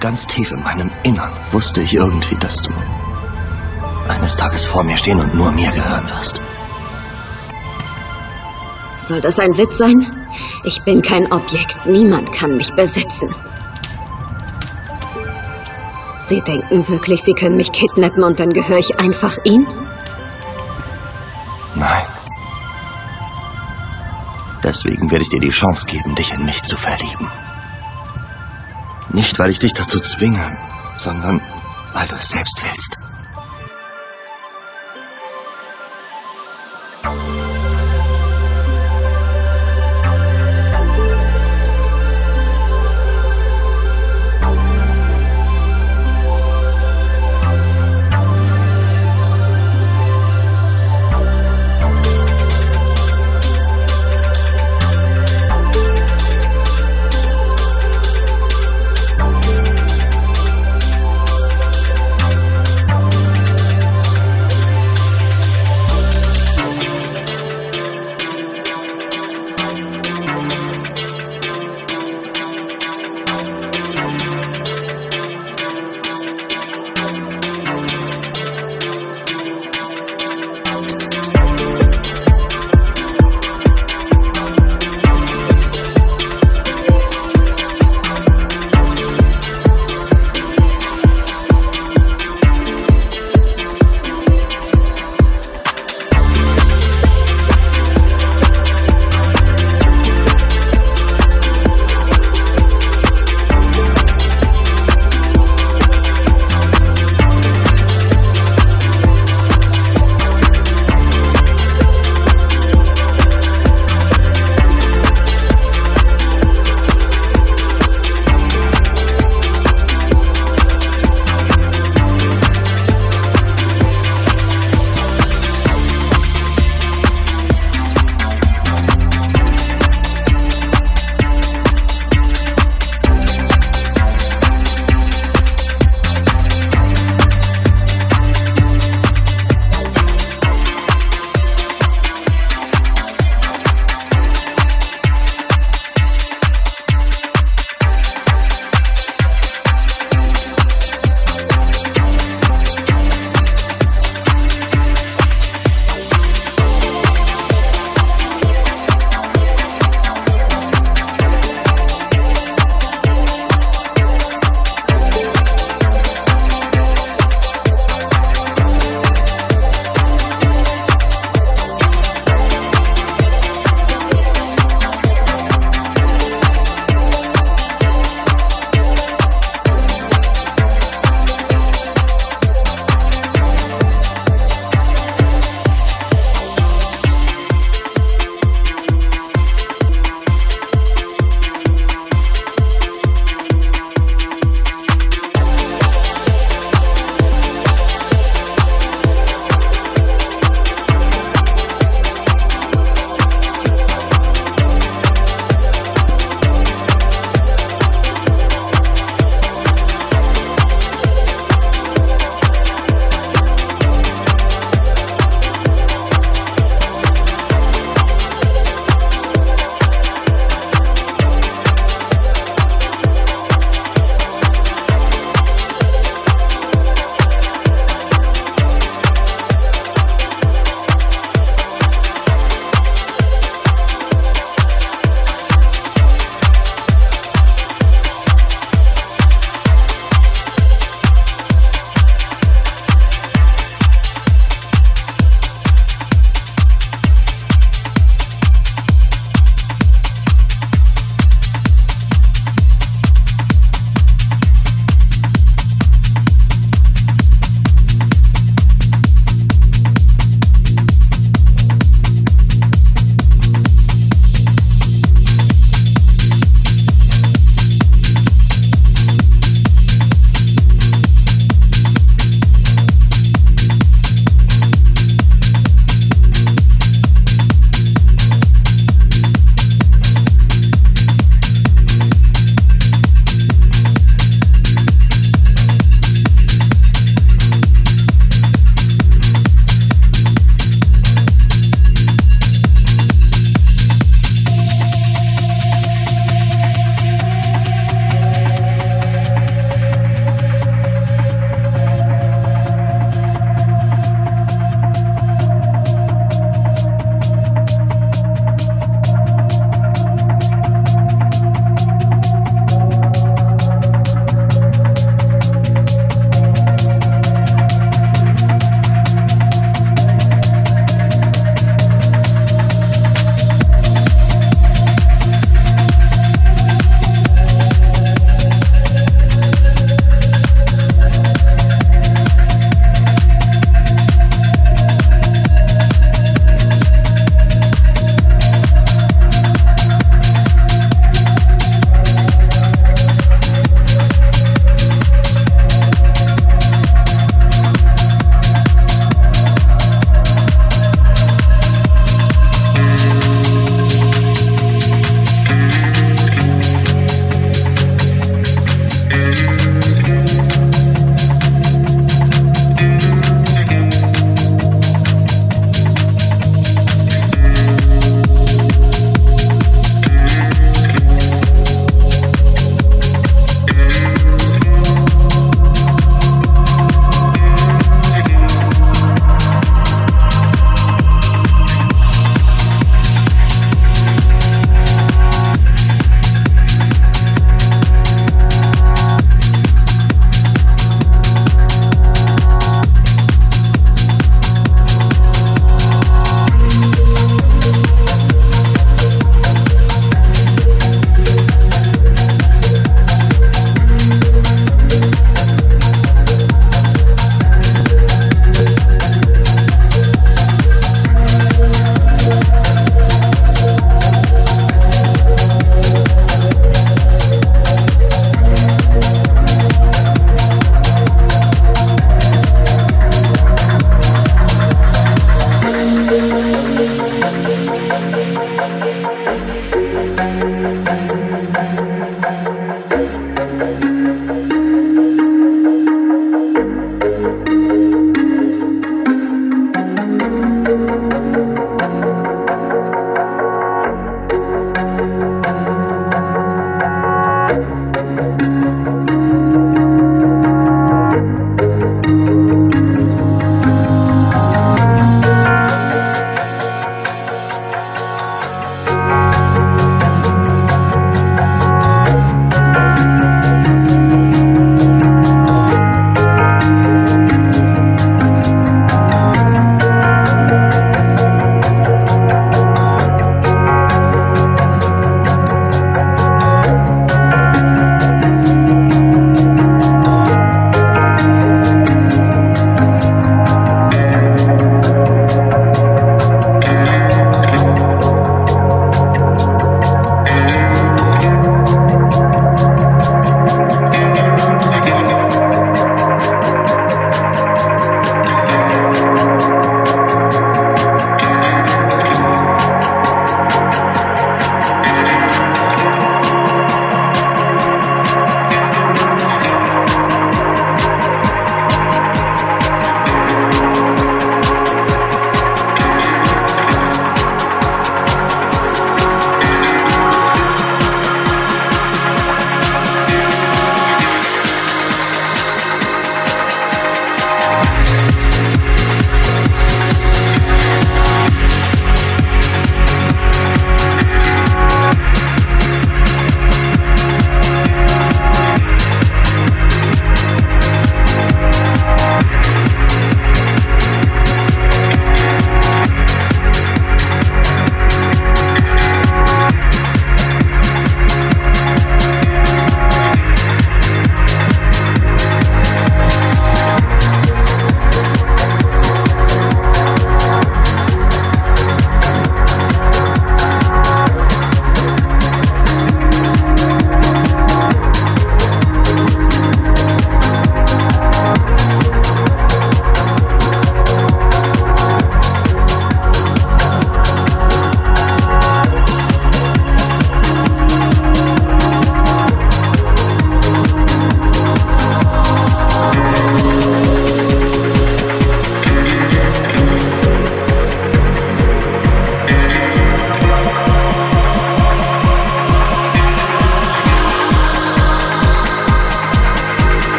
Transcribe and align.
Ganz 0.00 0.26
tief 0.26 0.50
in 0.50 0.62
meinem 0.62 0.90
Innern 1.04 1.30
wusste 1.50 1.82
ich 1.82 1.94
irgendwie, 1.94 2.34
dass 2.36 2.62
du 2.62 2.72
eines 4.08 4.34
Tages 4.34 4.64
vor 4.64 4.82
mir 4.82 4.96
stehen 4.96 5.20
und 5.20 5.34
nur 5.34 5.52
mir 5.52 5.70
gehören 5.72 6.08
wirst. 6.08 6.40
Soll 8.96 9.20
das 9.20 9.38
ein 9.38 9.56
Witz 9.58 9.76
sein? 9.76 9.94
Ich 10.64 10.82
bin 10.84 11.02
kein 11.02 11.30
Objekt. 11.30 11.76
Niemand 11.84 12.32
kann 12.32 12.56
mich 12.56 12.70
besitzen. 12.74 13.28
Sie 16.22 16.40
denken 16.40 16.88
wirklich, 16.88 17.22
Sie 17.22 17.34
können 17.34 17.56
mich 17.56 17.70
kidnappen 17.70 18.24
und 18.24 18.40
dann 18.40 18.50
gehöre 18.50 18.78
ich 18.78 18.98
einfach 18.98 19.36
Ihnen? 19.44 19.66
Nein. 21.74 22.06
Deswegen 24.62 25.10
werde 25.10 25.22
ich 25.22 25.28
dir 25.28 25.40
die 25.40 25.50
Chance 25.50 25.84
geben, 25.86 26.14
dich 26.14 26.32
in 26.32 26.44
mich 26.44 26.62
zu 26.62 26.76
verlieben. 26.76 27.49
Nicht, 29.12 29.38
weil 29.38 29.50
ich 29.50 29.58
dich 29.58 29.72
dazu 29.72 29.98
zwinge, 30.00 30.56
sondern 30.96 31.40
weil 31.92 32.06
du 32.06 32.14
es 32.14 32.28
selbst 32.28 32.60
willst. 32.62 33.19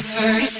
things. 0.00 0.51